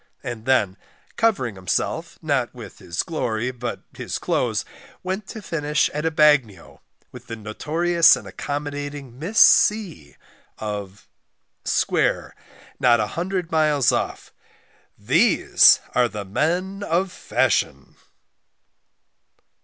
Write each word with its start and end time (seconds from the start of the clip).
And 0.23 0.47
then 0.47 0.77
covering 1.15 1.53
himself, 1.53 2.17
not 2.23 2.55
with 2.55 2.81
glory, 3.05 3.51
but 3.51 3.81
his 3.95 4.17
clothes, 4.17 4.65
went 5.03 5.27
to 5.27 5.43
finish 5.43 5.89
at 5.89 6.07
a 6.07 6.09
bagnio, 6.09 6.81
with 7.11 7.27
the 7.27 7.35
notorious 7.35 8.15
and 8.15 8.27
accommodating 8.27 9.19
Miss 9.19 9.37
C 9.37 10.15
of 10.57 11.07
Square, 11.65 12.33
not 12.79 12.99
a 12.99 13.07
hundred 13.13 13.51
miles 13.51 13.91
off. 13.91 14.33
="These 14.97 15.79
are 15.93 16.07
the 16.07 16.25
Men 16.25 16.81
of 16.81 17.11
Fashion!!" 17.11 17.95